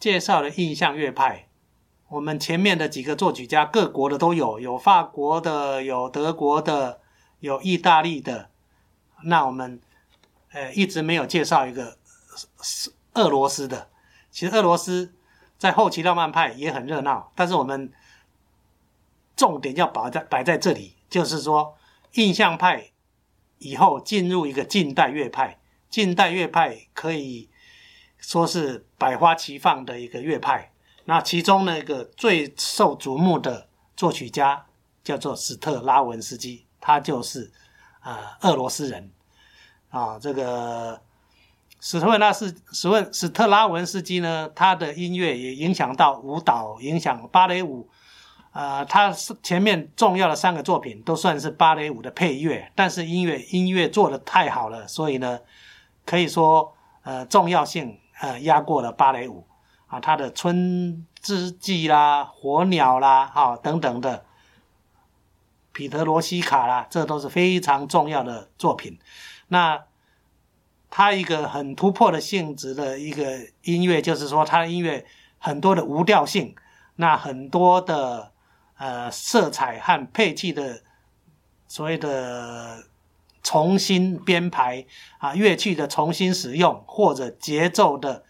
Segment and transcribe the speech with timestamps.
[0.00, 1.46] 介绍了印象乐派。
[2.08, 7.00] 我们前面的几个作曲家，各国的都有，有法国的，有德国的，
[7.38, 8.50] 有意大利的。
[9.24, 9.78] 那我们
[10.52, 11.98] 呃一直没有介绍一个
[13.14, 13.90] 俄罗斯的。
[14.30, 15.12] 其实俄罗斯
[15.58, 17.92] 在后期浪漫派也很热闹，但是我们
[19.36, 21.76] 重点要摆在摆在这里，就是说
[22.14, 22.90] 印象派
[23.58, 25.58] 以后进入一个近代乐派。
[25.90, 27.49] 近代乐派可以
[28.20, 30.72] 说是百花齐放的一个乐派。
[31.04, 34.66] 那其中那个最受瞩目的作曲家
[35.02, 37.50] 叫做史特拉文斯基，他就是
[38.00, 39.10] 啊俄罗斯人
[39.90, 40.18] 啊。
[40.18, 41.00] 这个
[41.80, 47.88] 史特拉斯史问史特拉文斯基呢，他的音乐也影响到舞蹈，影响芭蕾舞。
[48.52, 55.38] 啊，他是前面重要的三个作品都算是芭蕾舞的配乐，但是音乐音乐做的太好了，所以呢，
[56.04, 59.46] 可以说呃重要性呃压过了芭蕾舞。
[59.88, 64.18] 啊，他的《春之祭》啦，《火鸟》啦，哈等等的，
[65.72, 69.00] 《彼得罗西卡》啦，这都是非常重要的作品。
[69.48, 69.82] 那
[70.88, 75.04] 他一个很突破的性质的一个音乐，就是说他的音乐
[75.38, 76.54] 很多的无调性，
[76.94, 78.30] 那很多的
[78.76, 80.82] 呃色彩和配器的
[81.66, 82.84] 所谓的
[83.42, 84.86] 重新编排
[85.18, 88.24] 啊，乐器的重新使用或者节奏的。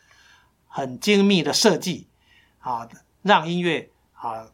[0.72, 2.06] 很精密的设计，
[2.60, 2.88] 啊，
[3.22, 4.46] 让音乐啊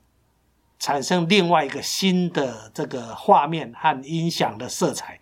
[0.79, 5.21] 产生另外一个新的这个画面和音响的色彩，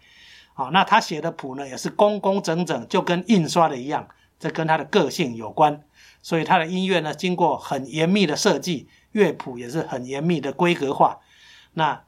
[0.54, 4.06] 啊，那他写的谱呢也是工工整整，就跟印刷的一样，
[4.38, 5.82] 这跟他的个性有关，
[6.22, 11.18] 所以他的音乐呢经过很严密的设计，乐谱也是很严密的规格化，
[11.72, 12.04] 那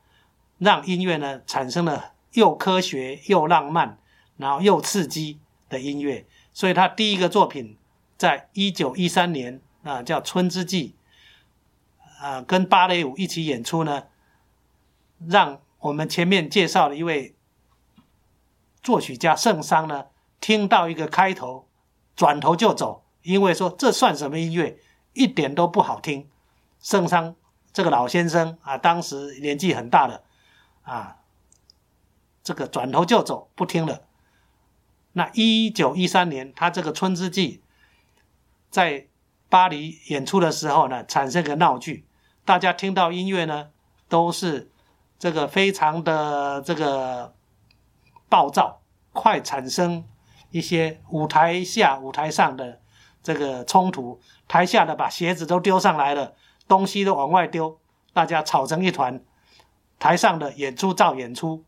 [0.58, 3.98] 让音乐呢产生了又科学又浪漫，
[4.36, 7.76] 然后又刺激的音乐，所以他第一个作品。
[8.18, 10.96] 在一九一三年啊，叫《春之祭》，
[12.24, 14.04] 啊，跟芭蕾舞一起演出呢，
[15.28, 17.36] 让我们前面介绍的一位
[18.82, 20.06] 作曲家圣桑呢，
[20.40, 21.68] 听到一个开头，
[22.16, 24.78] 转头就走，因为说这算什么音乐，
[25.12, 26.26] 一点都不好听。
[26.80, 27.36] 圣桑
[27.70, 30.22] 这个老先生啊，当时年纪很大了，
[30.84, 31.18] 啊，
[32.46, 34.02] 这个转头就走，不听了。
[35.14, 37.60] 那一九一三年，他这个《春之祭》。
[38.70, 39.08] 在
[39.48, 42.06] 巴黎演出的时候呢，产生个闹剧，
[42.44, 43.70] 大家听到音乐呢，
[44.08, 44.70] 都是
[45.18, 47.34] 这个非常的这个
[48.28, 48.80] 暴躁，
[49.12, 50.04] 快产生
[50.52, 52.80] 一些舞台下、舞台上的
[53.24, 56.36] 这个冲突，台下的把鞋子都丢上来了，
[56.68, 57.80] 东西都往外丢，
[58.12, 59.20] 大家吵成一团，
[59.98, 61.64] 台上的演出照演出，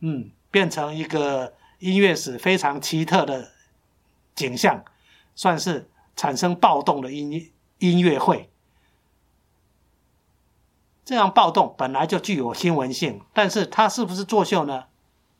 [0.00, 3.52] 嗯，变成一个音乐史非常奇特的
[4.34, 4.84] 景象，
[5.34, 5.88] 算是。
[6.16, 8.50] 产生暴动的音音乐会，
[11.02, 14.88] 这样暴动本来就具有新闻性，但是它是不是作秀呢？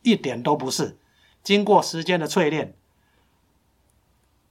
[0.00, 0.97] 一点都不是。
[1.43, 2.75] 经过时间的淬炼，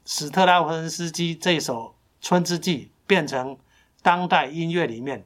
[0.05, 1.95] 史特拉文斯基这首
[2.27, 2.77] 《春之祭》
[3.07, 3.57] 变成
[4.03, 5.25] 当代音乐里面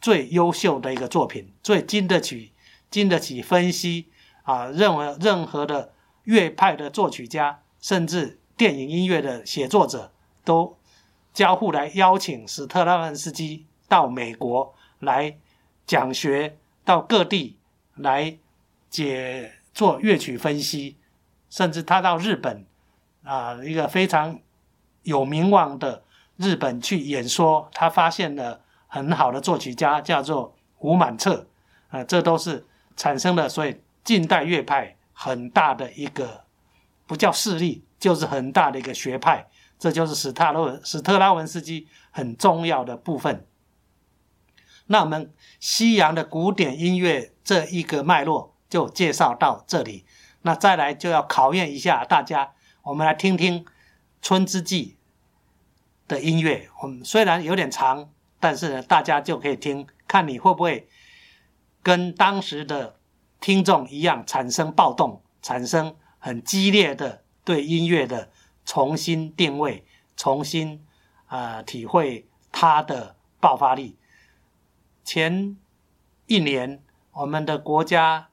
[0.00, 2.52] 最优秀的一个作品，最经得起
[2.96, 4.08] 经得起分析
[4.42, 4.66] 啊！
[4.66, 5.92] 任何任何的
[6.24, 8.40] 乐派的作曲家，甚至。
[8.56, 10.10] 电影音乐的写作者
[10.42, 10.78] 都
[11.34, 15.36] 交互来邀请史特拉文斯基到美国来
[15.86, 17.58] 讲学，到各地
[17.96, 18.38] 来
[18.88, 20.96] 解做乐曲分析，
[21.50, 22.64] 甚至他到日本
[23.24, 24.40] 啊一个非常
[25.02, 26.02] 有名望的
[26.38, 31.46] 日本去演说，他发现了很好的作曲家叫做吴满彻
[31.90, 36.44] 啊，这都是产生了所以近代乐派很大的一个
[37.06, 37.82] 不叫势力。
[37.98, 39.48] 就是很大的一个学派，
[39.78, 43.46] 这就是史塔洛史特拉文斯基很重要的部分。
[44.84, 50.04] 那我们西洋的古典音乐这一个脉络就介绍到这里。
[50.42, 52.52] 那再来就要考验一下大家，
[52.82, 53.64] 我们来听听
[54.20, 54.98] 《春之祭》
[56.08, 56.68] 的音乐。
[56.82, 60.86] 我们虽然有点长，但是呢，大家就可以听，看你会不会
[61.86, 62.98] 跟当时的
[63.40, 67.22] 听众一样产生暴动，产生很激烈的。
[67.44, 68.32] 对音乐的
[68.64, 69.84] 重新定位，
[70.16, 70.84] 重新
[71.26, 73.96] 啊体会它的爆发力。
[75.04, 75.56] 前
[76.26, 78.30] 一年，我们的国家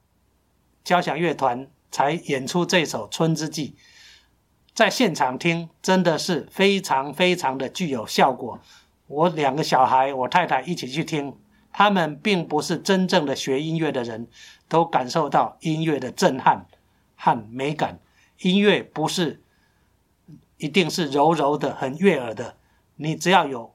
[0.83, 3.75] 交响乐团才演出这首《春之祭》，
[4.73, 8.59] 在现场听真的是非常非常的具有效果。
[9.05, 11.38] 我两个小孩，我太太一起去听，
[11.73, 14.27] 他们并不是真正的学音乐的人，
[14.69, 16.67] 都感受到音乐的震撼
[17.17, 17.99] 和美感。
[18.39, 19.41] 音乐不是
[20.57, 22.55] 一定是柔柔的、很悦耳的，
[22.95, 23.73] 你只要有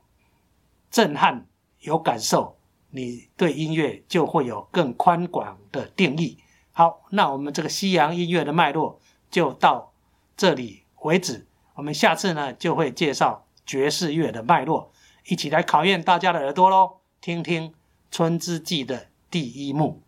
[0.90, 1.46] 震撼、
[1.80, 2.56] 有感受，
[2.90, 6.38] 你对音乐就会有更宽广的定义。
[6.72, 9.92] 好，那我们这个西洋音乐的脉络就到
[10.36, 11.46] 这里为止。
[11.74, 14.92] 我们下次呢就会介绍爵士乐的脉络，
[15.26, 17.70] 一起来考验大家的耳朵喽，听听
[18.10, 20.02] 《春之祭》的第一幕。